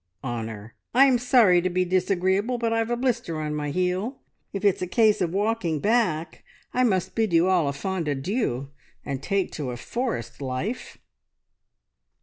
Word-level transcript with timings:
"Honor. 0.23 0.73
`I'm 0.95 1.19
sorry 1.19 1.61
to 1.61 1.69
be 1.69 1.85
disagreeable, 1.85 2.57
but 2.57 2.73
I've 2.73 2.89
a 2.89 2.97
blister 2.97 3.39
on 3.39 3.53
my 3.53 3.69
heel. 3.69 4.17
If 4.51 4.65
it's 4.65 4.81
a 4.81 4.87
case 4.87 5.21
of 5.21 5.31
walking 5.31 5.79
back, 5.79 6.43
I 6.73 6.83
must 6.83 7.13
bid 7.13 7.33
you 7.33 7.47
all 7.47 7.67
a 7.67 7.73
fond 7.73 8.07
adieu 8.07 8.71
and 9.05 9.21
take 9.21 9.51
to 9.51 9.69
a 9.69 9.77
forest 9.77 10.41
life.' 10.41 10.97